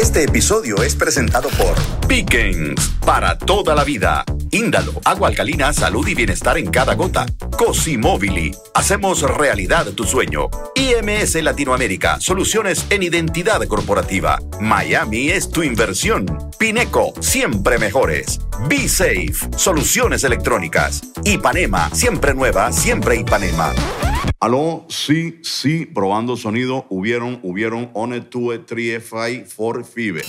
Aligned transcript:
Este 0.00 0.24
episodio 0.24 0.82
es 0.82 0.96
presentado 0.96 1.50
por 1.50 1.74
Pickens, 2.08 2.90
para 3.04 3.36
toda 3.36 3.74
la 3.74 3.84
vida. 3.84 4.24
Índalo, 4.50 4.94
agua 5.04 5.28
alcalina, 5.28 5.74
salud 5.74 6.08
y 6.08 6.14
bienestar 6.14 6.56
en 6.56 6.70
cada 6.70 6.94
gota. 6.94 7.26
Cosimobili, 7.58 8.50
hacemos 8.72 9.20
realidad 9.20 9.86
tu 9.88 10.04
sueño. 10.04 10.48
IMS 10.74 11.34
Latinoamérica, 11.42 12.18
soluciones 12.18 12.86
en 12.88 13.02
identidad 13.02 13.62
corporativa. 13.68 14.38
Miami 14.58 15.28
es 15.28 15.50
tu 15.50 15.62
inversión. 15.62 16.50
Pineco, 16.58 17.12
siempre 17.20 17.76
mejores. 17.78 18.40
Be 18.70 18.88
Safe, 18.88 19.34
soluciones 19.54 20.24
electrónicas. 20.24 21.02
Ipanema, 21.24 21.90
siempre 21.92 22.32
nueva, 22.32 22.72
siempre 22.72 23.16
Ipanema. 23.16 23.74
Aló, 24.42 24.86
sí, 24.88 25.38
sí, 25.42 25.84
probando 25.84 26.34
sonido. 26.34 26.86
Hubieron, 26.88 27.40
hubieron, 27.42 27.90
one, 27.92 28.22
two, 28.22 28.58
three, 28.64 28.98
five, 28.98 29.44
four, 29.44 29.84
five. 29.84 30.22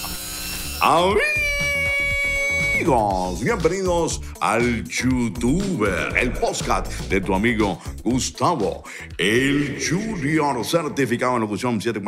Amigos, 2.81 3.44
bienvenidos 3.44 4.21
al 4.40 4.84
YouTuber, 4.85 6.17
el 6.17 6.31
podcast 6.31 6.91
de 7.12 7.21
tu 7.21 7.35
amigo 7.35 7.80
Gustavo, 8.04 8.84
el 9.20 9.77
Junior, 9.80 10.66
certificado 10.66 11.35
en 11.35 11.41
locución 11.41 11.80
7 11.80 12.02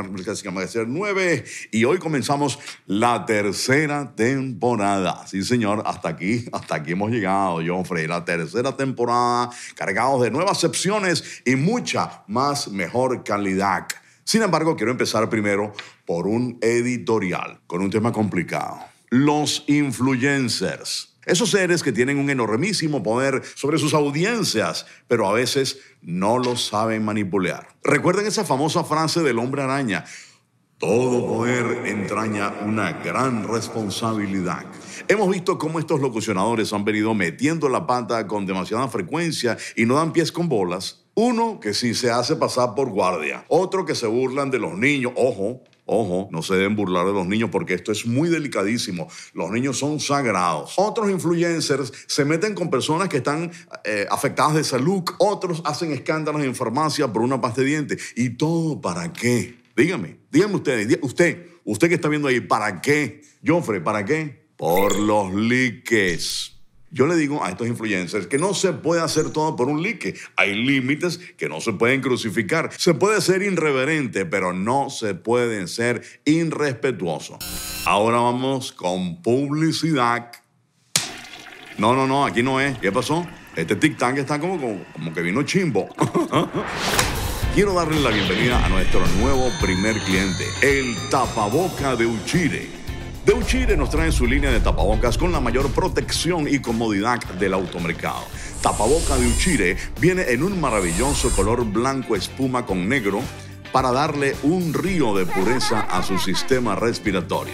y 1.71 1.85
hoy 1.85 1.99
comenzamos 1.99 2.57
la 2.87 3.23
tercera 3.23 4.15
temporada. 4.15 5.27
Sí, 5.27 5.43
señor, 5.43 5.83
hasta 5.85 6.09
aquí, 6.09 6.45
hasta 6.51 6.77
aquí 6.77 6.93
hemos 6.93 7.11
llegado, 7.11 7.61
Joffrey, 7.63 8.07
la 8.07 8.25
tercera 8.25 8.75
temporada, 8.75 9.51
cargados 9.75 10.23
de 10.23 10.31
nuevas 10.31 10.59
secciones 10.59 11.43
y 11.45 11.55
mucha 11.55 12.23
más 12.25 12.67
mejor 12.69 13.23
calidad. 13.23 13.85
Sin 14.23 14.41
embargo, 14.41 14.75
quiero 14.75 14.91
empezar 14.91 15.29
primero 15.29 15.71
por 16.03 16.25
un 16.25 16.57
editorial 16.61 17.59
con 17.67 17.83
un 17.83 17.91
tema 17.91 18.11
complicado 18.11 18.92
los 19.13 19.63
influencers. 19.67 21.15
Esos 21.23 21.51
seres 21.51 21.83
que 21.83 21.91
tienen 21.91 22.17
un 22.17 22.31
enormísimo 22.31 23.03
poder 23.03 23.43
sobre 23.53 23.77
sus 23.77 23.93
audiencias, 23.93 24.87
pero 25.07 25.27
a 25.27 25.33
veces 25.33 25.77
no 26.01 26.39
lo 26.39 26.57
saben 26.57 27.05
manipular. 27.05 27.67
Recuerden 27.83 28.25
esa 28.25 28.43
famosa 28.43 28.83
frase 28.83 29.21
del 29.21 29.37
hombre 29.37 29.61
araña. 29.61 30.03
Todo 30.79 31.27
poder 31.27 31.85
entraña 31.85 32.55
una 32.65 32.91
gran 33.03 33.47
responsabilidad. 33.47 34.65
Hemos 35.07 35.29
visto 35.29 35.59
cómo 35.59 35.77
estos 35.77 36.01
locucionadores 36.01 36.73
han 36.73 36.83
venido 36.83 37.13
metiendo 37.13 37.69
la 37.69 37.85
pata 37.85 38.25
con 38.25 38.47
demasiada 38.47 38.87
frecuencia 38.87 39.59
y 39.75 39.85
no 39.85 39.97
dan 39.97 40.11
pies 40.11 40.31
con 40.31 40.49
bolas. 40.49 41.05
Uno 41.13 41.59
que 41.59 41.75
sí 41.75 41.93
se 41.93 42.09
hace 42.09 42.35
pasar 42.35 42.73
por 42.73 42.89
guardia. 42.89 43.45
Otro 43.47 43.85
que 43.85 43.93
se 43.93 44.07
burlan 44.07 44.49
de 44.49 44.57
los 44.57 44.75
niños. 44.75 45.13
Ojo, 45.15 45.61
Ojo, 45.95 46.27
no 46.31 46.41
se 46.41 46.55
deben 46.55 46.75
burlar 46.75 47.05
de 47.05 47.13
los 47.13 47.27
niños 47.27 47.51
porque 47.51 47.75
esto 47.75 47.91
es 47.91 48.07
muy 48.07 48.27
delicadísimo. 48.27 49.07
Los 49.33 49.51
niños 49.51 49.77
son 49.77 49.99
sagrados. 49.99 50.73
Otros 50.77 51.11
influencers 51.11 51.93
se 52.07 52.25
meten 52.25 52.55
con 52.55 52.71
personas 52.71 53.09
que 53.09 53.17
están 53.17 53.51
eh, 53.83 54.07
afectadas 54.09 54.55
de 54.55 54.63
salud. 54.63 55.03
Otros 55.19 55.61
hacen 55.65 55.91
escándalos 55.91 56.43
en 56.43 56.55
farmacia 56.55 57.07
por 57.13 57.21
una 57.21 57.39
pasta 57.39 57.61
de 57.61 57.67
dientes. 57.67 58.13
¿Y 58.15 58.31
todo 58.31 58.81
para 58.81 59.13
qué? 59.13 59.55
Dígame, 59.75 60.17
dígame 60.31 60.55
ustedes, 60.55 60.99
usted, 61.01 61.45
usted 61.63 61.89
que 61.89 61.95
está 61.95 62.09
viendo 62.09 62.27
ahí, 62.27 62.39
¿para 62.39 62.81
qué? 62.81 63.21
Joffrey, 63.45 63.79
¿para 63.79 64.03
qué? 64.03 64.47
Por 64.55 64.97
los 64.97 65.31
likes. 65.31 66.62
Yo 66.93 67.07
le 67.07 67.15
digo 67.15 67.43
a 67.43 67.49
estos 67.49 67.67
influencers 67.67 68.27
que 68.27 68.37
no 68.37 68.53
se 68.53 68.71
puede 68.71 69.01
hacer 69.01 69.31
todo 69.31 69.55
por 69.55 69.67
un 69.67 69.81
like. 69.81 70.13
Hay 70.35 70.53
límites 70.53 71.17
que 71.17 71.49
no 71.49 71.59
se 71.59 71.73
pueden 71.73 72.01
crucificar. 72.01 72.69
Se 72.77 72.93
puede 72.93 73.19
ser 73.19 73.41
irreverente, 73.41 74.27
pero 74.27 74.53
no 74.53 74.91
se 74.91 75.15
puede 75.15 75.67
ser 75.67 76.03
irrespetuoso. 76.23 77.39
Ahora 77.85 78.17
vamos 78.17 78.71
con 78.71 79.23
publicidad. 79.23 80.33
No, 81.79 81.95
no, 81.95 82.05
no, 82.05 82.27
aquí 82.27 82.43
no 82.43 82.61
es. 82.61 82.77
¿Qué 82.77 82.91
pasó? 82.91 83.25
Este 83.55 83.75
tic-tac 83.75 84.19
está 84.19 84.39
como, 84.39 84.61
como, 84.61 84.85
como 84.93 85.13
que 85.15 85.21
vino 85.23 85.41
chimbo. 85.41 85.89
Quiero 87.55 87.73
darle 87.73 87.99
la 88.01 88.11
bienvenida 88.11 88.63
a 88.63 88.69
nuestro 88.69 89.03
nuevo 89.19 89.49
primer 89.59 89.97
cliente, 90.01 90.45
el 90.61 90.95
tapaboca 91.09 91.95
de 91.95 92.05
Uchire. 92.05 92.82
De 93.25 93.31
Uchire 93.31 93.77
nos 93.77 93.89
trae 93.89 94.11
su 94.11 94.27
línea 94.27 94.51
de 94.51 94.59
tapabocas 94.59 95.17
con 95.17 95.31
la 95.31 95.39
mayor 95.39 95.71
protección 95.71 96.45
y 96.45 96.59
comodidad 96.59 97.23
del 97.39 97.53
automercado. 97.53 98.25
Tapaboca 98.61 99.15
de 99.15 99.27
Uchire 99.27 99.77
viene 100.01 100.23
en 100.33 100.43
un 100.43 100.59
maravilloso 100.59 101.29
color 101.29 101.63
blanco 101.63 102.17
espuma 102.17 102.65
con 102.65 102.89
negro 102.89 103.21
para 103.71 103.93
darle 103.93 104.35
un 104.43 104.73
río 104.73 105.15
de 105.15 105.25
pureza 105.25 105.79
a 105.81 106.03
su 106.03 106.17
sistema 106.17 106.75
respiratorio. 106.75 107.53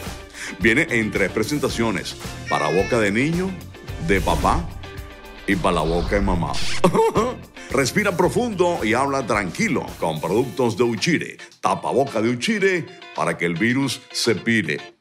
Viene 0.60 0.88
en 0.90 1.12
tres 1.12 1.32
presentaciones, 1.32 2.16
para 2.50 2.74
boca 2.74 3.00
de 3.00 3.12
niño, 3.12 3.52
de 4.08 4.22
papá 4.22 4.68
y 5.46 5.56
para 5.56 5.76
la 5.76 5.82
boca 5.82 6.16
de 6.16 6.22
mamá. 6.22 6.52
Respira 7.72 8.18
profundo 8.18 8.80
y 8.84 8.96
habla 8.96 9.28
tranquilo 9.28 9.86
con 10.00 10.20
productos 10.20 10.78
de 10.78 10.84
Uchire. 10.84 11.38
Tapaboca 11.62 12.24
de 12.24 12.30
Uchire 12.30 12.86
para 13.16 13.38
que 13.38 13.46
el 13.46 13.54
virus 13.54 14.02
se 14.12 14.34
pire 14.34 14.99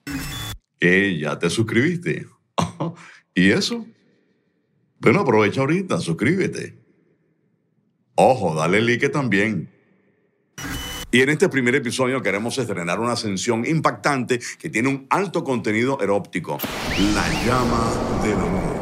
que 0.78 1.19
ya 1.19 1.39
te 1.39 1.50
suscribiste. 1.50 2.27
¿Y 3.34 3.50
eso? 3.50 3.87
Bueno, 4.99 5.21
aprovecha 5.21 5.61
ahorita, 5.61 6.00
suscríbete. 6.00 6.77
Ojo, 8.15 8.55
dale 8.55 8.81
like 8.81 9.09
también. 9.11 9.71
Y 11.11 11.22
en 11.22 11.31
este 11.31 11.49
primer 11.49 11.75
episodio 11.75 12.21
queremos 12.21 12.59
estrenar 12.59 13.00
una 13.00 13.12
ascensión 13.12 13.65
impactante 13.65 14.41
que 14.59 14.69
tiene 14.69 14.88
un 14.88 15.06
alto 15.09 15.43
contenido 15.43 15.99
eróptico. 16.00 16.59
La 17.15 17.44
llama 17.47 18.21
del 18.22 18.34
amor. 18.34 18.78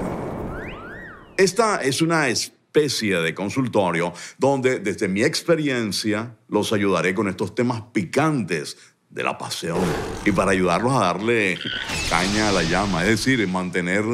Esta 1.36 1.82
es 1.82 2.00
una 2.00 2.28
especie 2.28 3.18
de 3.18 3.34
consultorio 3.34 4.12
donde 4.38 4.80
desde 4.80 5.06
mi 5.06 5.22
experiencia 5.22 6.34
los 6.48 6.72
ayudaré 6.72 7.14
con 7.14 7.28
estos 7.28 7.54
temas 7.54 7.82
picantes 7.92 8.76
de 9.16 9.24
la 9.24 9.38
pasión 9.38 9.80
y 10.26 10.30
para 10.30 10.50
ayudarlos 10.50 10.92
a 10.92 11.06
darle 11.06 11.58
caña 12.10 12.50
a 12.50 12.52
la 12.52 12.62
llama, 12.62 13.02
es 13.02 13.08
decir, 13.08 13.48
mantener 13.48 14.04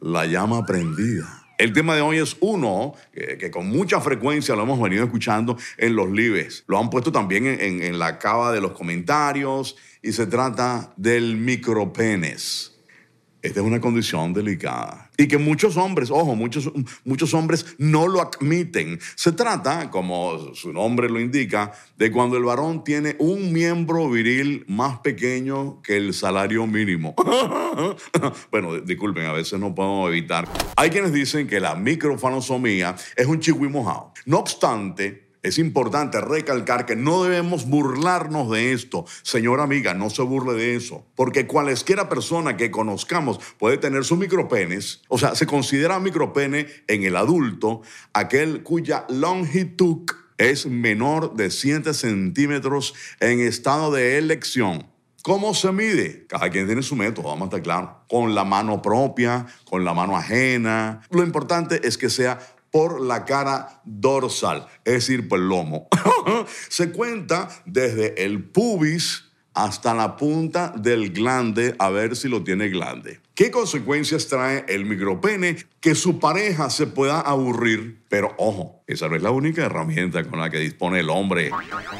la 0.00 0.24
llama 0.24 0.64
prendida. 0.64 1.42
El 1.58 1.72
tema 1.72 1.96
de 1.96 2.02
hoy 2.02 2.18
es 2.18 2.36
uno 2.38 2.94
que, 3.12 3.50
con 3.50 3.66
mucha 3.68 4.00
frecuencia 4.00 4.54
lo 4.54 4.62
hemos 4.62 4.80
venido 4.80 5.04
escuchando 5.04 5.56
en 5.78 5.96
los 5.96 6.08
lives. 6.12 6.62
Lo 6.68 6.78
han 6.78 6.90
puesto 6.90 7.10
también 7.10 7.46
en, 7.46 7.82
en 7.82 7.98
la 7.98 8.20
cava 8.20 8.52
de 8.52 8.60
los 8.60 8.70
comentarios 8.70 9.76
y 10.00 10.12
se 10.12 10.26
trata 10.28 10.92
del 10.96 11.36
micropenes. 11.36 12.75
Esta 13.46 13.60
es 13.60 13.66
una 13.66 13.80
condición 13.80 14.32
delicada. 14.32 15.08
Y 15.16 15.28
que 15.28 15.38
muchos 15.38 15.76
hombres, 15.76 16.10
ojo, 16.10 16.34
muchos, 16.34 16.68
muchos 17.04 17.32
hombres 17.32 17.76
no 17.78 18.08
lo 18.08 18.20
admiten. 18.20 18.98
Se 19.14 19.30
trata, 19.30 19.88
como 19.88 20.52
su 20.52 20.72
nombre 20.72 21.08
lo 21.08 21.20
indica, 21.20 21.70
de 21.96 22.10
cuando 22.10 22.36
el 22.36 22.42
varón 22.42 22.82
tiene 22.82 23.14
un 23.20 23.52
miembro 23.52 24.10
viril 24.10 24.64
más 24.66 24.98
pequeño 24.98 25.80
que 25.80 25.96
el 25.96 26.12
salario 26.12 26.66
mínimo. 26.66 27.14
bueno, 28.50 28.80
disculpen, 28.80 29.26
a 29.26 29.32
veces 29.32 29.60
no 29.60 29.72
puedo 29.72 30.08
evitar. 30.08 30.48
Hay 30.74 30.90
quienes 30.90 31.12
dicen 31.12 31.46
que 31.46 31.60
la 31.60 31.76
microfanosomía 31.76 32.96
es 33.14 33.26
un 33.28 33.38
chihui 33.38 33.68
mojado. 33.68 34.12
No 34.24 34.40
obstante, 34.40 35.25
es 35.46 35.58
importante 35.58 36.20
recalcar 36.20 36.86
que 36.86 36.96
no 36.96 37.22
debemos 37.22 37.66
burlarnos 37.66 38.50
de 38.50 38.72
esto. 38.72 39.04
Señora 39.22 39.62
amiga, 39.62 39.94
no 39.94 40.10
se 40.10 40.22
burle 40.22 40.54
de 40.54 40.74
eso. 40.74 41.06
Porque 41.14 41.46
cualesquiera 41.46 42.08
persona 42.08 42.56
que 42.56 42.70
conozcamos 42.70 43.38
puede 43.58 43.78
tener 43.78 44.04
su 44.04 44.16
micropenes. 44.16 45.02
O 45.08 45.18
sea, 45.18 45.34
se 45.34 45.46
considera 45.46 46.00
micropene 46.00 46.66
en 46.88 47.04
el 47.04 47.16
adulto 47.16 47.82
aquel 48.12 48.62
cuya 48.62 49.06
longitud 49.08 50.06
es 50.38 50.66
menor 50.66 51.34
de 51.34 51.50
7 51.50 51.94
centímetros 51.94 52.94
en 53.20 53.40
estado 53.40 53.92
de 53.92 54.18
elección. 54.18 54.86
¿Cómo 55.22 55.54
se 55.54 55.72
mide? 55.72 56.24
Cada 56.28 56.50
quien 56.50 56.66
tiene 56.66 56.82
su 56.82 56.94
método, 56.94 57.28
vamos 57.28 57.42
a 57.42 57.44
estar 57.46 57.62
claros. 57.62 57.90
Con 58.08 58.34
la 58.36 58.44
mano 58.44 58.80
propia, 58.80 59.46
con 59.64 59.84
la 59.84 59.92
mano 59.92 60.16
ajena. 60.16 61.00
Lo 61.10 61.24
importante 61.24 61.80
es 61.86 61.98
que 61.98 62.10
sea 62.10 62.38
por 62.70 63.00
la 63.00 63.24
cara 63.24 63.80
dorsal, 63.84 64.66
es 64.84 64.94
decir, 64.94 65.28
por 65.28 65.38
el 65.38 65.48
lomo. 65.48 65.88
Se 66.68 66.92
cuenta 66.92 67.48
desde 67.64 68.24
el 68.24 68.44
pubis 68.44 69.26
hasta 69.56 69.94
la 69.94 70.18
punta 70.18 70.74
del 70.76 71.14
glande 71.14 71.74
a 71.78 71.88
ver 71.88 72.14
si 72.14 72.28
lo 72.28 72.44
tiene 72.44 72.68
glande. 72.68 73.20
¿Qué 73.34 73.50
consecuencias 73.50 74.28
trae 74.28 74.66
el 74.68 74.84
micropene? 74.84 75.56
Que 75.80 75.94
su 75.94 76.18
pareja 76.18 76.68
se 76.68 76.86
pueda 76.86 77.20
aburrir, 77.20 78.04
pero 78.10 78.34
ojo, 78.36 78.82
esa 78.86 79.08
no 79.08 79.16
es 79.16 79.22
la 79.22 79.30
única 79.30 79.64
herramienta 79.64 80.24
con 80.24 80.40
la 80.40 80.50
que 80.50 80.58
dispone 80.58 81.00
el 81.00 81.08
hombre 81.08 81.50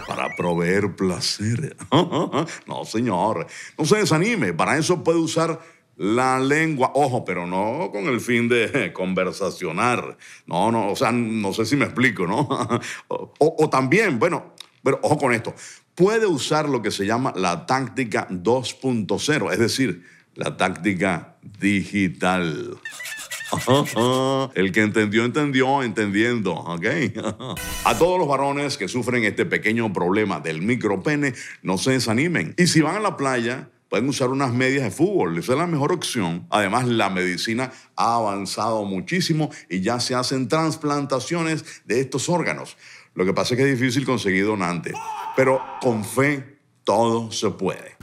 para 0.07 0.35
proveer 0.37 0.97
placer. 0.97 1.77
no, 2.67 2.85
señor, 2.85 3.47
no 3.79 3.85
se 3.87 3.97
desanime, 3.97 4.53
para 4.53 4.77
eso 4.77 5.03
puede 5.03 5.19
usar 5.19 5.59
la 5.97 6.39
lengua, 6.39 6.93
ojo, 6.95 7.25
pero 7.25 7.47
no 7.47 7.91
con 7.91 8.07
el 8.07 8.21
fin 8.21 8.49
de 8.49 8.93
conversacionar. 8.95 10.17
No, 10.47 10.71
no, 10.71 10.91
o 10.91 10.97
sea, 10.97 11.13
no 11.13 11.53
sé 11.53 11.65
si 11.65 11.77
me 11.77 11.87
explico, 11.87 12.27
¿no? 12.27 12.49
o, 13.09 13.69
también, 13.71 14.19
bueno, 14.19 14.55
pero 14.83 14.99
ojo 15.03 15.19
con 15.19 15.33
esto. 15.33 15.55
puede 15.95 16.27
usar 16.27 16.69
lo 16.69 16.83
que 16.83 16.91
se 16.91 17.07
llama 17.07 17.33
la 17.37 17.67
táctica 17.67 18.29
2.0, 18.29 19.53
es 19.53 19.59
decir, 19.59 20.05
la 20.35 20.57
táctica 20.57 21.37
digital. 21.59 22.79
El 24.55 24.73
que 24.73 24.83
entendió, 24.83 25.25
entendió, 25.25 25.83
entendiendo, 25.83 26.53
¿ok? 26.53 26.85
A 27.85 27.97
todos 27.97 28.19
los 28.19 28.27
varones 28.27 28.77
que 28.77 28.89
sufren 28.89 29.25
este 29.25 29.47
pequeño 29.47 29.93
problema 29.93 30.41
del 30.41 30.63
micropene, 30.63 31.33
no 31.63 31.79
se 31.79 31.93
desanimen. 31.93 32.55
Y 32.59 32.67
si 32.67 32.81
van 32.81 32.97
a 32.97 33.01
la 33.01 33.17
playa, 33.17 33.69
pueden 33.89 34.09
usar 34.09 34.31
unas 34.31 34.53
medias 34.53 34.85
de 34.85 34.91
fútbol, 34.91 35.39
esa 35.39 35.53
es 35.53 35.59
la 35.59 35.67
mejor 35.67 35.93
opción. 35.93 36.47
Además, 36.51 36.87
la 36.87 37.11
medicina 37.11 37.73
ha 37.97 38.17
avanzado 38.17 38.85
muchísimo 38.85 39.51
y 39.69 39.81
ya 39.81 40.01
se 40.01 40.15
hacen 40.15 40.49
trasplantaciones 40.49 41.65
de 41.85 42.01
estos 42.01 42.29
órganos. 42.29 42.77
Lo 43.15 43.25
que 43.25 43.33
pasa 43.33 43.55
es 43.55 43.59
que 43.59 43.71
es 43.71 43.79
difícil 43.79 44.05
conseguir 44.05 44.45
donantes, 44.45 44.95
pero 45.35 45.63
con 45.81 46.05
fe 46.05 46.59
todo 46.85 47.33
se 47.33 47.51
puede. 47.51 47.97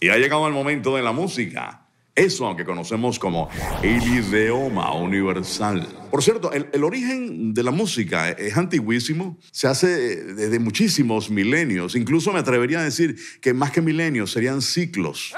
Y 0.00 0.08
ha 0.08 0.16
llegado 0.16 0.46
el 0.46 0.54
momento 0.54 0.96
de 0.96 1.02
la 1.02 1.12
música. 1.12 1.79
Eso 2.20 2.54
que 2.54 2.66
conocemos 2.66 3.18
como 3.18 3.48
el 3.82 4.02
idioma 4.02 4.92
universal. 4.92 5.88
Por 6.10 6.22
cierto, 6.22 6.52
el, 6.52 6.84
origen 6.84 7.54
de 7.54 7.62
la 7.62 7.70
música 7.70 8.28
es 8.28 8.58
antiguísimo, 8.58 9.38
se 9.50 9.68
hace 9.68 10.22
desde 10.34 10.58
muchísimos 10.58 11.30
milenios, 11.30 11.96
incluso 11.96 12.30
me 12.30 12.40
atrevería 12.40 12.80
a 12.80 12.84
decir 12.84 13.16
que 13.40 13.54
más 13.54 13.70
que 13.70 13.80
milenios 13.80 14.32
serían 14.32 14.60
ciclos. 14.60 15.32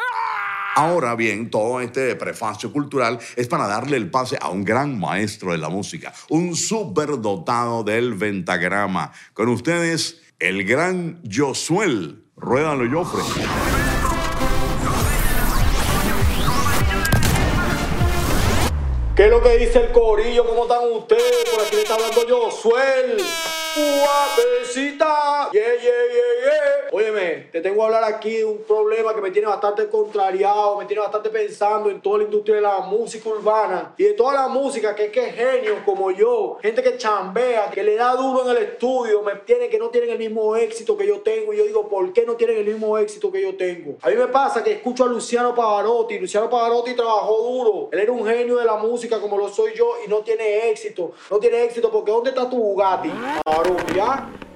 Ahora 0.74 1.14
bien, 1.14 1.50
todo 1.50 1.80
este 1.80 2.16
prefacio 2.16 2.72
cultural 2.72 3.20
es 3.36 3.46
para 3.46 3.68
darle 3.68 3.96
el 3.96 4.10
pase 4.10 4.36
a 4.40 4.48
un 4.48 4.64
gran 4.64 4.98
maestro 4.98 5.52
de 5.52 5.58
la 5.58 5.68
música, 5.68 6.12
un 6.30 6.56
superdotado 6.56 7.84
del 7.84 8.14
ventagrama. 8.14 9.12
Con 9.34 9.50
ustedes, 9.50 10.20
el 10.40 10.64
gran 10.64 11.22
Josuel. 11.32 12.24
Ruédalo, 12.34 12.90
Jofre. 12.90 13.22
¿Qué 19.22 19.26
es 19.26 19.30
lo 19.30 19.40
que 19.40 19.56
dice 19.56 19.78
el 19.78 19.92
corillo? 19.92 20.44
¿Cómo 20.44 20.64
están 20.64 20.90
ustedes? 20.90 21.48
Por 21.48 21.64
aquí 21.64 21.76
le 21.76 21.82
está 21.82 21.94
hablando 21.94 22.26
yo, 22.26 22.50
Suel. 22.50 23.18
Guapecita. 23.74 25.48
Yeah, 25.52 25.62
yeah, 25.62 26.02
yeah, 26.12 26.32
yeah. 26.44 26.72
Óyeme, 26.94 27.48
te 27.50 27.62
tengo 27.62 27.82
a 27.82 27.86
hablar 27.86 28.04
aquí 28.04 28.36
de 28.36 28.44
un 28.44 28.58
problema 28.64 29.14
que 29.14 29.22
me 29.22 29.30
tiene 29.30 29.48
bastante 29.48 29.88
contrariado, 29.88 30.76
me 30.76 30.84
tiene 30.84 31.00
bastante 31.00 31.30
pensando 31.30 31.88
en 31.88 32.02
toda 32.02 32.18
la 32.18 32.24
industria 32.24 32.56
de 32.56 32.60
la 32.60 32.80
música 32.80 33.30
urbana 33.30 33.94
y 33.96 34.04
de 34.04 34.12
toda 34.12 34.34
la 34.34 34.48
música 34.48 34.94
que 34.94 35.06
es 35.06 35.10
que 35.10 35.30
genios 35.30 35.78
como 35.86 36.10
yo, 36.10 36.58
gente 36.60 36.82
que 36.82 36.98
chambea, 36.98 37.70
que 37.70 37.82
le 37.82 37.96
da 37.96 38.14
duro 38.14 38.42
en 38.42 38.56
el 38.56 38.62
estudio, 38.64 39.22
me 39.22 39.36
tiene 39.36 39.70
que 39.70 39.78
no 39.78 39.88
tienen 39.88 40.10
el 40.10 40.18
mismo 40.18 40.54
éxito 40.54 40.94
que 40.94 41.06
yo 41.06 41.22
tengo 41.22 41.54
y 41.54 41.56
yo 41.56 41.64
digo, 41.64 41.88
¿por 41.88 42.12
qué 42.12 42.26
no 42.26 42.34
tienen 42.34 42.58
el 42.58 42.66
mismo 42.66 42.98
éxito 42.98 43.32
que 43.32 43.40
yo 43.40 43.56
tengo? 43.56 43.96
A 44.02 44.10
mí 44.10 44.16
me 44.16 44.26
pasa 44.28 44.62
que 44.62 44.72
escucho 44.72 45.04
a 45.04 45.06
Luciano 45.06 45.54
Pavarotti, 45.54 46.18
Luciano 46.18 46.50
Pavarotti 46.50 46.92
trabajó 46.92 47.40
duro, 47.40 47.88
él 47.90 48.00
era 48.00 48.12
un 48.12 48.26
genio 48.26 48.58
de 48.58 48.66
la 48.66 48.76
música 48.76 49.18
como 49.18 49.38
lo 49.38 49.48
soy 49.48 49.72
yo 49.74 49.94
y 50.04 50.10
no 50.10 50.18
tiene 50.18 50.68
éxito, 50.68 51.12
no 51.30 51.38
tiene 51.38 51.64
éxito 51.64 51.90
porque 51.90 52.10
¿dónde 52.10 52.30
está 52.30 52.50
tu 52.50 52.58
Bugatti? 52.58 53.10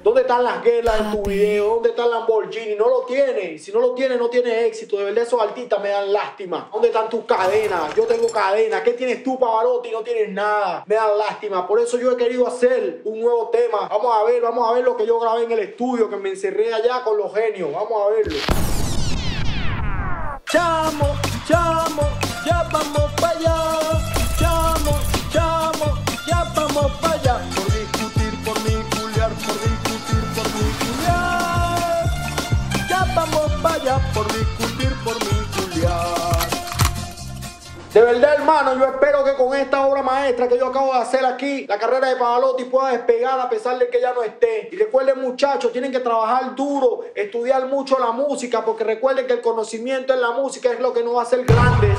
¿Dónde 0.07 0.21
están 0.21 0.45
las 0.45 0.63
guerras 0.63 1.01
en 1.01 1.11
tu 1.11 1.29
video? 1.29 1.75
¿Dónde 1.75 1.89
está 1.89 2.05
el 2.05 2.11
Lamborghini? 2.13 2.77
No 2.77 2.89
lo 2.89 3.01
tiene. 3.07 3.59
Si 3.59 3.73
no 3.73 3.81
lo 3.81 3.93
tiene, 3.93 4.17
no 4.17 4.31
tiene 4.31 4.67
éxito. 4.67 4.99
De 4.99 5.05
verdad, 5.05 5.25
esos 5.25 5.43
artistas 5.43 5.83
me 5.83 5.89
dan 5.89 6.13
lástima. 6.13 6.69
¿Dónde 6.73 6.89
están 6.89 7.09
tus 7.09 7.25
cadenas? 7.25 7.93
Yo 7.97 8.05
tengo 8.05 8.29
cadenas. 8.29 8.83
¿Qué 8.83 8.93
tienes 8.93 9.25
tú, 9.25 9.37
Pavarotti? 9.37 9.91
No 9.91 10.03
tienes 10.03 10.31
nada. 10.31 10.85
Me 10.87 10.95
dan 10.95 11.19
lástima. 11.19 11.67
Por 11.67 11.81
eso 11.81 11.99
yo 11.99 12.13
he 12.13 12.17
querido 12.17 12.47
hacer 12.47 13.03
un 13.05 13.21
nuevo 13.21 13.49
tema. 13.49 13.89
Vamos 13.89 14.17
a 14.17 14.23
ver, 14.23 14.41
vamos 14.41 14.71
a 14.71 14.75
ver 14.75 14.85
lo 14.85 14.97
que 14.97 15.05
yo 15.05 15.19
grabé 15.19 15.43
en 15.43 15.51
el 15.51 15.59
estudio, 15.59 16.09
que 16.09 16.17
me 16.17 16.29
encerré 16.29 16.73
allá 16.73 17.03
con 17.03 17.17
los 17.17 17.35
genios. 17.35 17.73
Vamos 17.73 18.01
a 18.01 18.11
verlo. 18.11 18.37
Chamo, 20.49 21.17
chamo, 21.49 22.03
ya 22.47 22.69
vamos 22.73 23.13
para 23.21 23.39
allá. 23.39 24.16
Verdad, 38.07 38.35
hermano, 38.35 38.79
yo 38.79 38.85
espero 38.85 39.25
que 39.25 39.35
con 39.35 39.53
esta 39.55 39.85
obra 39.85 40.01
maestra 40.01 40.47
que 40.47 40.57
yo 40.57 40.69
acabo 40.69 40.95
de 40.95 41.01
hacer 41.01 41.25
aquí, 41.25 41.67
la 41.67 41.77
carrera 41.77 42.09
de 42.09 42.17
Pavarotti 42.17 42.65
pueda 42.65 42.93
despegar 42.93 43.41
a 43.41 43.51
pesar 43.51 43.79
de 43.79 43.89
que 43.89 44.01
ya 44.01 44.15
no 44.15 44.23
esté. 44.23 44.69
Y 44.71 44.77
recuerden, 44.77 45.21
muchachos, 45.21 45.73
tienen 45.73 45.91
que 45.91 45.99
trabajar 45.99 46.55
duro, 46.55 47.01
estudiar 47.17 47.67
mucho 47.67 47.99
la 47.99 48.13
música, 48.13 48.65
porque 48.65 48.85
recuerden 48.85 49.27
que 49.27 49.33
el 49.33 49.41
conocimiento 49.41 50.15
en 50.15 50.21
la 50.21 50.31
música 50.31 50.73
es 50.73 50.79
lo 50.79 50.93
que 50.93 51.03
nos 51.03 51.17
va 51.17 51.21
a 51.21 51.23
hacer 51.25 51.45
grandes. 51.45 51.99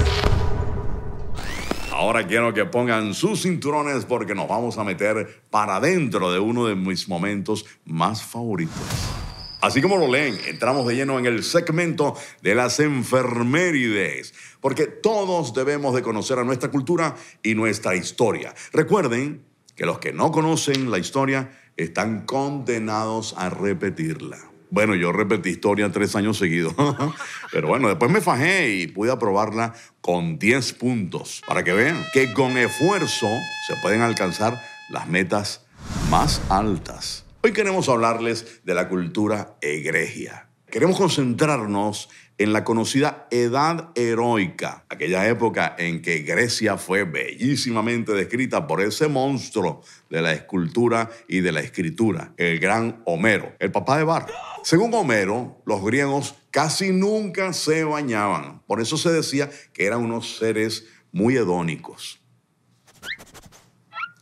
Ahora 1.91 2.25
quiero 2.25 2.53
que 2.53 2.63
pongan 2.63 3.13
sus 3.13 3.41
cinturones 3.41 4.05
porque 4.05 4.33
nos 4.33 4.47
vamos 4.47 4.77
a 4.77 4.85
meter 4.85 5.41
para 5.49 5.79
dentro 5.81 6.31
de 6.31 6.39
uno 6.39 6.67
de 6.67 6.75
mis 6.75 7.09
momentos 7.09 7.65
más 7.85 8.23
favoritos. 8.23 9.26
Así 9.59 9.81
como 9.81 9.97
lo 9.97 10.07
leen, 10.07 10.37
entramos 10.45 10.85
de 10.85 10.95
lleno 10.95 11.17
en 11.17 11.25
el 11.25 11.43
segmento 11.43 12.15
de 12.43 12.53
las 12.53 12.79
enfermerides, 12.79 14.33
porque 14.61 14.85
todos 14.85 15.53
debemos 15.53 15.95
de 15.95 16.03
conocer 16.03 16.37
a 16.37 16.43
nuestra 16.43 16.69
cultura 16.69 17.15
y 17.41 17.55
nuestra 17.55 17.95
historia. 17.95 18.53
Recuerden 18.71 19.43
que 19.75 19.87
los 19.87 19.97
que 19.97 20.13
no 20.13 20.31
conocen 20.31 20.91
la 20.91 20.99
historia 20.99 21.51
están 21.75 22.25
condenados 22.25 23.33
a 23.37 23.49
repetirla. 23.49 24.37
Bueno, 24.69 24.95
yo 24.95 25.11
repetí 25.11 25.49
historia 25.49 25.91
tres 25.91 26.15
años 26.15 26.37
seguidos, 26.37 26.75
pero 27.51 27.67
bueno, 27.67 27.87
después 27.87 28.11
me 28.11 28.21
fajé 28.21 28.75
y 28.75 28.87
pude 28.87 29.11
aprobarla 29.11 29.73
con 30.01 30.37
10 30.37 30.73
puntos, 30.73 31.41
para 31.47 31.63
que 31.63 31.73
vean 31.73 32.05
que 32.13 32.33
con 32.33 32.57
esfuerzo 32.57 33.27
se 33.65 33.75
pueden 33.81 34.01
alcanzar 34.01 34.61
las 34.89 35.07
metas 35.07 35.65
más 36.09 36.41
altas. 36.49 37.26
Hoy 37.43 37.53
queremos 37.53 37.87
hablarles 37.87 38.61
de 38.63 38.73
la 38.73 38.89
cultura 38.89 39.57
egregia. 39.61 40.49
Queremos 40.71 40.97
concentrarnos 40.97 42.09
en 42.39 42.51
la 42.51 42.63
conocida 42.63 43.27
Edad 43.29 43.91
Heroica, 43.93 44.85
aquella 44.89 45.27
época 45.27 45.75
en 45.77 46.01
que 46.01 46.19
Grecia 46.19 46.77
fue 46.77 47.03
bellísimamente 47.03 48.13
descrita 48.13 48.65
por 48.65 48.81
ese 48.81 49.07
monstruo 49.07 49.83
de 50.09 50.21
la 50.21 50.33
escultura 50.33 51.11
y 51.27 51.41
de 51.41 51.51
la 51.51 51.61
escritura, 51.61 52.33
el 52.37 52.59
gran 52.59 53.03
Homero, 53.05 53.53
el 53.59 53.71
papá 53.71 53.99
de 53.99 54.03
Bar. 54.03 54.25
Según 54.63 54.93
Homero, 54.95 55.61
los 55.65 55.83
griegos 55.85 56.35
casi 56.49 56.91
nunca 56.91 57.53
se 57.53 57.83
bañaban, 57.83 58.63
por 58.65 58.81
eso 58.81 58.97
se 58.97 59.11
decía 59.11 59.49
que 59.73 59.85
eran 59.85 60.03
unos 60.03 60.37
seres 60.37 60.87
muy 61.11 61.37
hedónicos. 61.37 62.19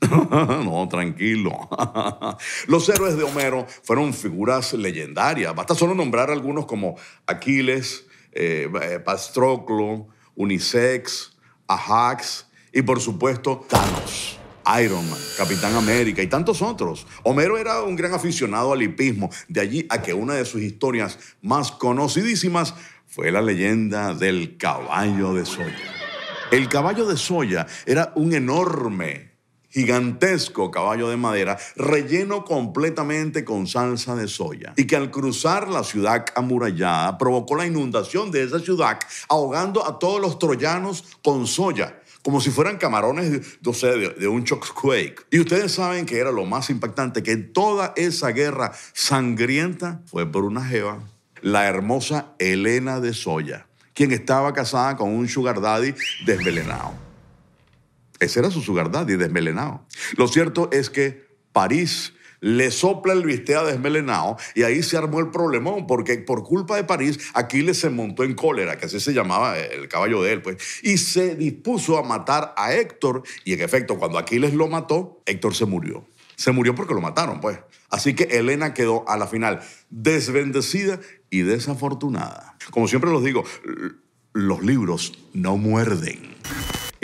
no, 0.63 0.87
tranquilo. 0.89 1.69
Los 2.67 2.87
héroes 2.89 3.17
de 3.17 3.23
Homero 3.23 3.65
fueron 3.83 4.13
figuras 4.13 4.73
legendarias. 4.73 5.53
Basta 5.55 5.75
solo 5.75 5.93
nombrar 5.93 6.29
algunos 6.29 6.65
como 6.65 6.95
Aquiles, 7.25 8.05
eh, 8.31 8.69
Pastroclo, 9.03 10.07
Unisex, 10.35 11.35
Ajax 11.67 12.47
y 12.73 12.81
por 12.81 12.99
supuesto 12.99 13.65
Thanos. 13.67 14.39
Iron 14.81 15.07
Man, 15.09 15.19
Capitán 15.37 15.75
América 15.75 16.23
y 16.23 16.27
tantos 16.27 16.61
otros. 16.61 17.05
Homero 17.23 17.57
era 17.57 17.83
un 17.83 17.95
gran 17.95 18.13
aficionado 18.13 18.73
al 18.73 18.81
hipismo, 18.81 19.29
de 19.47 19.61
allí 19.61 19.85
a 19.89 20.01
que 20.01 20.13
una 20.13 20.33
de 20.33 20.45
sus 20.45 20.61
historias 20.61 21.19
más 21.41 21.71
conocidísimas 21.71 22.73
fue 23.05 23.31
la 23.31 23.43
leyenda 23.43 24.15
del 24.15 24.57
caballo 24.57 25.33
de 25.33 25.45
Soya. 25.45 25.93
El 26.51 26.67
caballo 26.67 27.05
de 27.05 27.15
Soya 27.15 27.67
era 27.85 28.11
un 28.15 28.33
enorme 28.33 29.34
gigantesco 29.75 30.71
caballo 30.71 31.09
de 31.09 31.17
madera 31.17 31.57
relleno 31.75 32.45
completamente 32.45 33.43
con 33.43 33.67
salsa 33.67 34.15
de 34.15 34.29
soya 34.29 34.71
y 34.77 34.87
que 34.87 34.95
al 34.95 35.11
cruzar 35.11 35.67
la 35.67 35.83
ciudad 35.83 36.25
amurallada 36.33 37.17
provocó 37.17 37.55
la 37.55 37.65
inundación 37.65 38.31
de 38.31 38.43
esa 38.43 38.59
ciudad 38.59 38.97
ahogando 39.27 39.85
a 39.85 39.99
todos 39.99 40.21
los 40.21 40.39
troyanos 40.39 41.03
con 41.21 41.45
soya 41.45 41.99
como 42.23 42.39
si 42.39 42.51
fueran 42.51 42.77
camarones 42.77 43.59
no 43.61 43.71
de, 43.71 44.27
un 44.27 44.45
shockquake. 44.45 45.27
Y 45.29 45.39
ustedes 45.41 45.73
saben 45.73 46.07
que 46.07 46.17
era 46.17 46.31
lo 46.31 46.43
más 46.45 46.71
impactante, 46.71 47.21
que 47.21 47.37
toda 47.37 47.93
esa 47.95 48.29
guerra 48.29 48.71
sangrienta 48.93 50.01
fue 50.07 50.25
por 50.25 50.43
una 50.43 50.65
jeva, 50.65 51.03
la 51.41 51.67
hermosa 51.67 52.33
Elena 52.39 52.99
de 52.99 53.13
Soya, 53.13 53.67
quien 53.93 54.11
estaba 54.11 54.53
casada 54.53 54.97
con 54.97 55.11
un 55.11 55.27
sugar 55.27 55.61
daddy 55.61 55.93
desvelenado. 56.25 57.04
Ese 58.19 58.39
era 58.39 58.51
su 58.51 58.61
sugar 58.61 58.91
daddy 58.91 59.15
desmelenado. 59.15 59.85
Lo 60.17 60.27
cierto 60.27 60.69
es 60.71 60.89
que 60.89 61.25
París 61.51 62.13
le 62.41 62.69
sopla 62.69 63.13
el 63.13 63.23
vistea 63.23 63.63
desmelenado 63.63 64.37
y 64.53 64.63
ahí 64.63 64.83
se 64.83 64.97
armó 64.97 65.19
el 65.19 65.31
problemón 65.31 65.87
porque 65.87 66.17
por 66.19 66.43
culpa 66.43 66.75
de 66.75 66.83
París 66.83 67.19
Aquiles 67.33 67.79
se 67.79 67.89
montó 67.89 68.23
en 68.23 68.35
cólera, 68.35 68.77
que 68.77 68.85
así 68.85 68.99
se 68.99 69.13
llamaba 69.13 69.57
el 69.57 69.87
caballo 69.87 70.21
de 70.21 70.33
él, 70.33 70.41
pues, 70.41 70.57
y 70.83 70.97
se 70.97 71.35
dispuso 71.35 71.97
a 71.97 72.03
matar 72.03 72.53
a 72.57 72.73
Héctor 72.73 73.23
y 73.45 73.53
en 73.53 73.61
efecto 73.61 73.97
cuando 73.97 74.17
Aquiles 74.17 74.53
lo 74.53 74.67
mató, 74.67 75.21
Héctor 75.25 75.55
se 75.55 75.65
murió. 75.65 76.05
Se 76.35 76.51
murió 76.51 76.75
porque 76.75 76.93
lo 76.93 77.01
mataron, 77.01 77.39
pues. 77.39 77.59
Así 77.89 78.13
que 78.13 78.25
Elena 78.25 78.73
quedó 78.73 79.07
a 79.07 79.17
la 79.17 79.25
final 79.25 79.61
desbendecida 79.89 80.99
y 81.29 81.41
desafortunada. 81.41 82.57
Como 82.71 82.87
siempre 82.87 83.09
los 83.09 83.23
digo, 83.23 83.43
los 84.33 84.61
libros 84.61 85.13
no 85.33 85.55
muerden. 85.55 86.34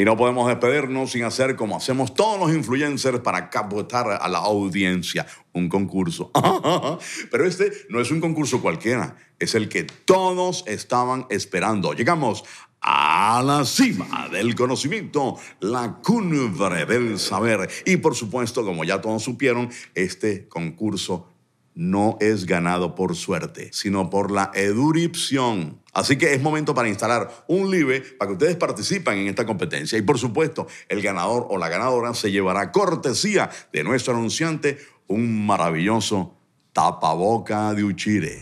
Y 0.02 0.04
no 0.04 0.18
podemos 0.18 0.48
despedirnos 0.48 1.12
sin 1.12 1.26
hacer 1.26 1.56
como 1.56 1.78
hacemos 1.78 2.16
todos 2.16 2.40
los 2.40 2.52
influencers 2.52 3.20
para 3.20 3.52
captar 3.52 4.18
a 4.20 4.28
la 4.28 4.40
audiencia. 4.40 5.28
Un 5.54 5.70
concurso. 5.70 6.32
Pero 7.32 7.46
este 7.46 7.72
no 7.88 8.02
es 8.02 8.10
un 8.10 8.20
concurso 8.20 8.64
cualquiera, 8.64 9.16
es 9.38 9.54
el 9.54 9.70
que 9.70 9.84
todos 9.84 10.64
estaban 10.66 11.28
esperando. 11.30 11.94
Llegamos 11.94 12.44
a 12.82 13.44
la 13.46 13.64
cima 13.64 14.28
del 14.32 14.56
conocimiento, 14.56 15.38
la 15.60 16.00
cumbre 16.04 16.88
del 16.88 17.20
saber. 17.20 17.70
Y 17.86 17.98
por 17.98 18.16
supuesto, 18.16 18.66
como 18.66 18.84
ya 18.84 19.02
todos 19.02 19.22
supieron, 19.22 19.70
este 19.94 20.48
concurso 20.48 21.31
no 21.74 22.18
es 22.20 22.46
ganado 22.46 22.96
por 22.96 23.16
suerte, 23.16 23.70
sino 23.72 24.10
por 24.10 24.32
la 24.32 24.52
eduripción. 24.54 25.80
Así 25.94 26.18
que 26.18 26.34
es 26.34 26.42
momento 26.42 26.74
para 26.74 26.90
instalar 26.90 27.46
un 27.48 27.70
LIBE 27.70 28.02
para 28.18 28.30
que 28.30 28.34
ustedes 28.34 28.56
participen 28.56 29.20
en 29.20 29.28
esta 29.28 29.46
competencia. 29.46 29.98
Y 29.98 30.02
por 30.02 30.18
supuesto, 30.18 30.68
el 30.90 31.02
ganador 31.02 31.48
o 31.50 31.58
la 31.58 31.70
ganadora 31.70 32.14
se 32.14 32.32
llevará 32.32 32.72
cortesía 32.72 33.50
de 33.72 33.84
nuestro 33.84 34.14
anunciante 34.14 34.78
un 35.08 35.46
maravilloso 35.46 36.38
tapaboca 36.74 37.74
de 37.74 37.84
Uchire. 37.84 38.42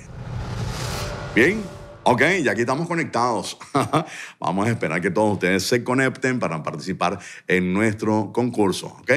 Bien, 1.33 1.63
ok, 2.03 2.21
ya 2.43 2.51
aquí 2.51 2.61
estamos 2.61 2.87
conectados. 2.87 3.57
Vamos 4.39 4.67
a 4.67 4.71
esperar 4.71 5.01
que 5.01 5.11
todos 5.11 5.33
ustedes 5.33 5.63
se 5.63 5.83
conecten 5.83 6.39
para 6.39 6.61
participar 6.61 7.19
en 7.47 7.73
nuestro 7.73 8.31
concurso. 8.31 8.87
Ok, 9.01 9.11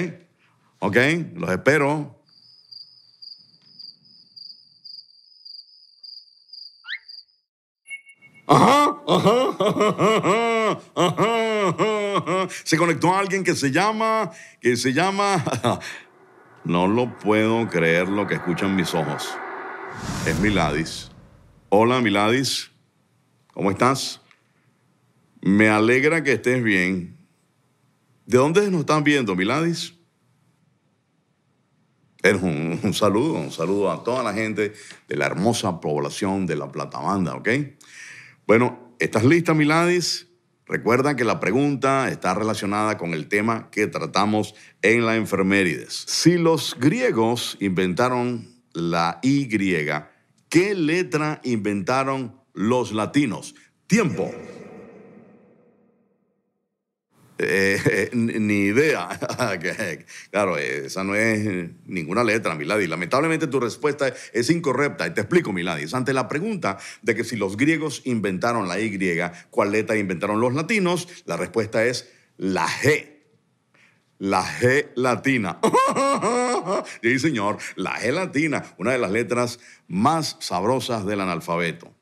ok, 0.78 0.96
los 1.34 1.50
espero. 1.50 2.21
Ajá, 8.52 9.02
ajá, 9.08 10.78
ajá, 10.94 12.48
Se 12.64 12.76
conectó 12.76 13.16
alguien 13.16 13.42
que 13.44 13.54
se 13.54 13.70
llama, 13.70 14.30
que 14.60 14.76
se 14.76 14.92
llama, 14.92 15.42
no 16.64 16.86
lo 16.86 17.18
puedo 17.18 17.66
creer 17.70 18.08
lo 18.08 18.26
que 18.26 18.34
escuchan 18.34 18.76
mis 18.76 18.94
ojos. 18.94 19.34
Es 20.26 20.38
Miladis. 20.40 21.10
Hola 21.70 22.02
Miladis, 22.02 22.70
¿cómo 23.54 23.70
estás? 23.70 24.20
Me 25.40 25.70
alegra 25.70 26.22
que 26.22 26.34
estés 26.34 26.62
bien. 26.62 27.16
¿De 28.26 28.36
dónde 28.36 28.70
nos 28.70 28.80
están 28.80 29.02
viendo, 29.02 29.34
Miladis? 29.34 29.94
Un, 32.22 32.80
un 32.82 32.92
saludo, 32.92 33.32
un 33.32 33.50
saludo 33.50 33.90
a 33.90 34.04
toda 34.04 34.22
la 34.22 34.34
gente 34.34 34.74
de 35.08 35.16
la 35.16 35.24
hermosa 35.24 35.80
población 35.80 36.44
de 36.44 36.56
la 36.56 36.70
Platabanda, 36.70 37.34
¿ok? 37.34 37.48
Bueno, 38.52 38.94
¿estás 38.98 39.24
lista, 39.24 39.54
Miladis? 39.54 40.28
Recuerda 40.66 41.16
que 41.16 41.24
la 41.24 41.40
pregunta 41.40 42.10
está 42.10 42.34
relacionada 42.34 42.98
con 42.98 43.14
el 43.14 43.26
tema 43.26 43.70
que 43.70 43.86
tratamos 43.86 44.54
en 44.82 45.06
la 45.06 45.16
enfermerides. 45.16 46.04
Si 46.06 46.36
los 46.36 46.76
griegos 46.78 47.56
inventaron 47.60 48.46
la 48.74 49.20
Y, 49.22 49.48
¿qué 50.50 50.74
letra 50.74 51.40
inventaron 51.44 52.42
los 52.52 52.92
latinos? 52.92 53.54
Tiempo. 53.86 54.30
Eh, 57.42 58.10
ni 58.14 58.66
idea. 58.66 59.08
claro, 60.30 60.58
esa 60.58 61.04
no 61.04 61.14
es 61.14 61.70
ninguna 61.86 62.24
letra, 62.24 62.54
Miladi. 62.54 62.86
Lamentablemente 62.86 63.46
tu 63.46 63.60
respuesta 63.60 64.12
es 64.32 64.50
incorrecta. 64.50 65.06
Y 65.06 65.10
te 65.14 65.22
explico, 65.22 65.52
Miladi. 65.52 65.84
Ante 65.92 66.12
la 66.12 66.28
pregunta 66.28 66.78
de 67.02 67.14
que 67.14 67.24
si 67.24 67.36
los 67.36 67.56
griegos 67.56 68.02
inventaron 68.04 68.68
la 68.68 68.80
Y, 68.80 68.98
¿cuál 69.50 69.72
letra 69.72 69.96
inventaron 69.96 70.40
los 70.40 70.54
latinos? 70.54 71.08
La 71.26 71.36
respuesta 71.36 71.84
es 71.84 72.10
la 72.36 72.66
G. 72.66 73.08
La 74.18 74.44
G 74.44 74.90
latina. 74.94 75.58
sí, 77.02 77.18
señor, 77.18 77.58
la 77.74 77.98
G 77.98 78.12
latina, 78.12 78.62
una 78.78 78.92
de 78.92 78.98
las 78.98 79.10
letras 79.10 79.58
más 79.88 80.36
sabrosas 80.38 81.04
del 81.04 81.20
analfabeto. 81.20 81.92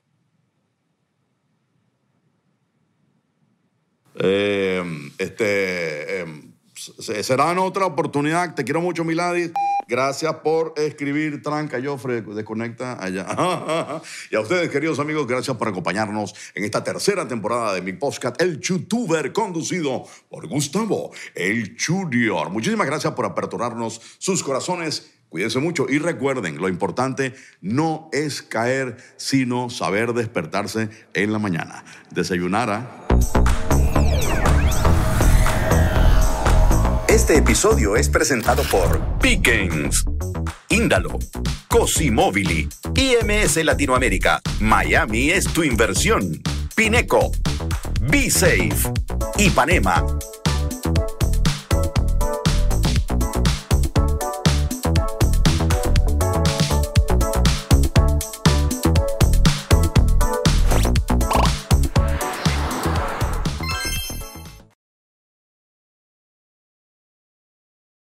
Eh, 4.22 4.82
este, 5.18 6.22
eh, 6.22 7.22
será 7.22 7.52
en 7.52 7.58
otra 7.58 7.86
oportunidad. 7.86 8.54
Te 8.54 8.64
quiero 8.64 8.80
mucho, 8.80 9.04
Miladis. 9.04 9.52
Gracias 9.88 10.32
por 10.36 10.74
escribir, 10.76 11.42
Tranca, 11.42 11.80
Jofre, 11.82 12.22
desconecta 12.22 13.02
allá. 13.02 13.26
y 14.30 14.36
a 14.36 14.40
ustedes, 14.40 14.70
queridos 14.70 15.00
amigos, 15.00 15.26
gracias 15.26 15.56
por 15.56 15.66
acompañarnos 15.66 16.32
en 16.54 16.62
esta 16.62 16.84
tercera 16.84 17.26
temporada 17.26 17.74
de 17.74 17.82
mi 17.82 17.92
podcast, 17.94 18.40
El 18.40 18.60
YouTuber, 18.60 19.32
conducido 19.32 20.06
por 20.28 20.46
Gustavo, 20.46 21.10
el 21.34 21.76
Junior. 21.76 22.50
Muchísimas 22.50 22.86
gracias 22.86 23.14
por 23.14 23.24
aperturarnos 23.24 24.00
sus 24.18 24.44
corazones. 24.44 25.10
Cuídense 25.28 25.58
mucho 25.58 25.86
y 25.88 25.98
recuerden, 25.98 26.58
lo 26.58 26.68
importante 26.68 27.34
no 27.60 28.08
es 28.12 28.42
caer, 28.42 28.96
sino 29.16 29.70
saber 29.70 30.12
despertarse 30.12 30.88
en 31.14 31.32
la 31.32 31.40
mañana. 31.40 31.84
Desayunara. 32.10 33.06
Este 37.08 37.36
episodio 37.36 37.96
es 37.96 38.08
presentado 38.08 38.62
por 38.64 39.00
Pickens, 39.18 40.04
Índalo, 40.68 41.18
Cosimóvili, 41.68 42.68
IMS 42.94 43.64
Latinoamérica, 43.64 44.40
Miami 44.60 45.30
es 45.30 45.44
tu 45.44 45.62
inversión, 45.62 46.42
Pineco, 46.74 47.30
Be 48.00 48.30
Safe, 48.30 48.92
Ipanema 49.38 50.04